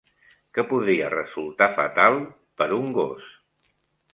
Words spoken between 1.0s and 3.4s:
resultar fatal per un gos?